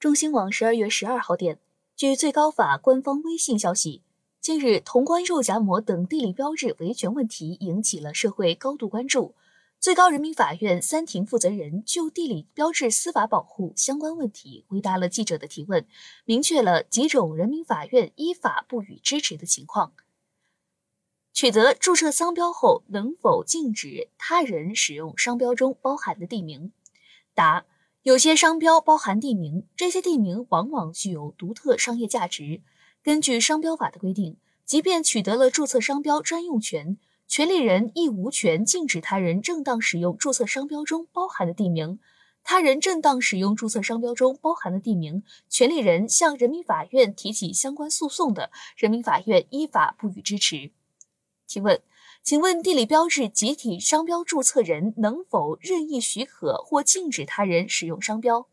[0.00, 1.58] 中新网十二月十二号电，
[1.94, 4.02] 据最高法官方微信消息，
[4.40, 9.34] 近日潼关肉夹馍等地理标志维权问题引起了社会高度关注。
[9.78, 15.86] 最高人民法院三庭负责人就地理标志司法保护相关问题回答了记者的提问，
[16.24, 19.92] 明确了几种人民法院依法不予支持的情况。
[21.34, 26.72] 取得注册商标后，能否禁止他人使用商标中包含的地名？
[27.34, 27.66] 答。
[28.02, 32.62] 有些商标包含地名，这些地名往往具有独特商业价值。
[33.02, 36.96] 根据商标法的规定，即便取得了注册商标专用权，
[37.28, 42.00] 权利人亦无权禁止他人正当使用注册商标中包含的地名。
[42.42, 50.70] 他人正当使用注册商标中包含的地名，权利人向人民法院提起相关诉讼的，人民法院依法不予支持。
[51.46, 51.82] 提问。
[52.22, 58.46] 请问地理标志集体商标注册人能否任意许可或禁止他人使用商标？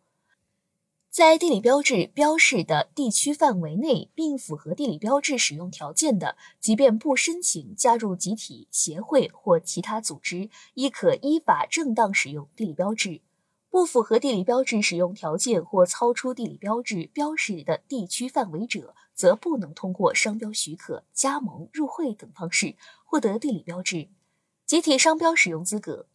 [1.09, 13.21] 在地理标志标示的地区范围内，并符合地理标志使用条件的，即便不申请加入集体、协会或其他组织，亦可依法正当使用地理标志。
[13.69, 24.07] 不符合地理标志使用条件或超出地理标志标示的地区范围者，则不能通过商标许可、加盟、入会等方式获得地理标志、
[24.65, 26.05] 集体商标使用资格。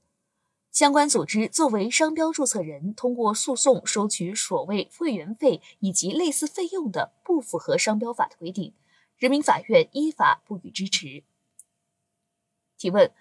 [0.71, 8.73] 相关组织作为商标注册人，通过诉讼收取所谓会员费以及类似费用的，不符合商标法的规定，
[9.19, 11.25] 人民法院依法不予支持。
[12.79, 13.13] 提问。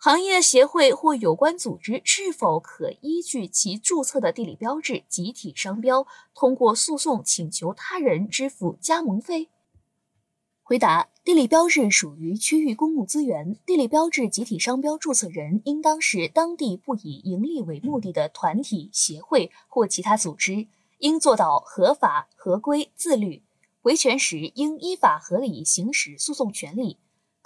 [0.00, 9.48] 行业协会或有关组织是否可依据其注册的地理标志集体商标，通过诉讼请求他人支付加盟费？
[10.62, 23.42] 回答：地理标志属于区域公共资源，地理标志集体商标注册人应当是当地不以盈利为目的的团体、协会或其他组织，应做到合法、合规、自律，
[23.82, 26.98] 维权时应依法合理行使诉讼权利。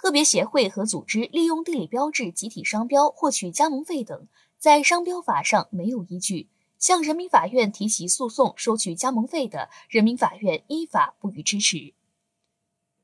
[0.03, 4.27] 个别协会和组织利用地理标志集体商标获取加盟费等，
[4.57, 11.93] 在商标法上没有依据，向人民法院提起诉讼收取加盟费的，人民法院依法不予支持。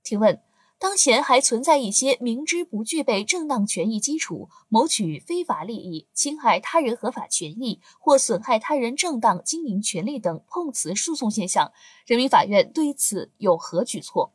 [0.03, 0.41] 提问：
[0.77, 11.71] 当前还存在一些明知不具备正当权益基础，谋取非法利益、侵害他人合法权益或损害他人正当经营权利等碰瓷诉讼现象，
[12.05, 14.33] 人民法院对此有何举措？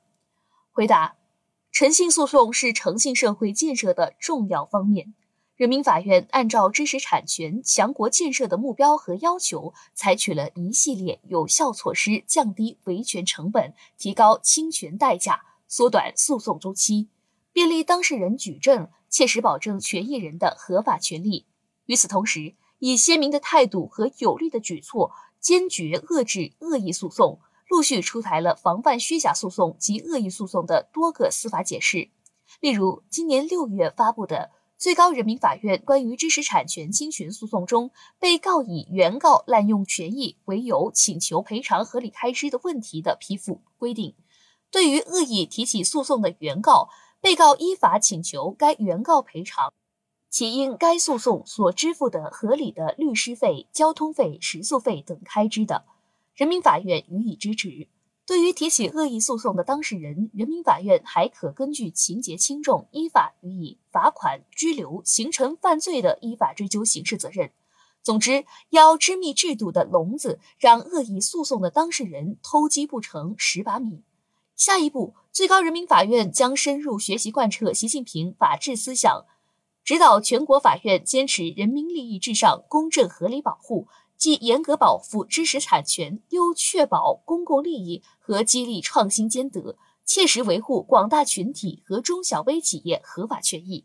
[0.72, 1.16] 回答。
[1.74, 5.12] 诚信诉讼是诚信社会建设的重要方面。
[5.56, 17.08] 人民法院按照知识产权强国建设的目标和要求，采取了一系列有效措施，降低维权成本，提高侵权代价，缩短诉讼周期，
[17.52, 21.44] 便利当事人举证，切实保证权益人的合法权利。
[21.86, 25.10] 与此同时，以鲜明的态度和有力的举措，
[25.40, 27.40] 坚决遏制恶意诉讼。
[27.74, 32.08] 陆续出台了防范虚假诉讼及恶意诉讼的多个司法解释，
[32.60, 37.90] 例如今年六月发布的《最高人民法院关于知识产权侵权诉讼中
[38.20, 44.14] 被告以原告滥用权益为由请求赔偿合理开支的问题的批复》规定，
[44.70, 49.72] 对于恶意提起诉讼的原告，被告依法请求该原告赔偿
[50.30, 55.84] 其因该诉讼所支付的合理的律师费、交通费、食宿费等开支的。
[56.34, 57.86] 人民法院予以支持。
[58.26, 67.52] 对于提起恶意诉讼的当事人，人民法院还可根据情节轻重，依法予以罚款、拘留；形成犯罪的，依法追究刑事责任。
[68.02, 74.02] 总之，要织密制度的笼子，让恶意诉讼的当事人偷鸡不成蚀把米。
[74.56, 79.24] 下一步，最高人民法院将深入学习贯彻习近平法治思想，
[79.84, 83.86] 指导全国法院坚持人民利益至上、公正合理保护。
[84.16, 93.84] 既严格保护知识产权，又确保公共利益和激励创新兼得，切实维护广大群体和中小微企业合法权益。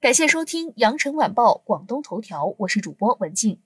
[0.00, 3.60] 感谢收听羊城晚报广东头条，我是主播文静。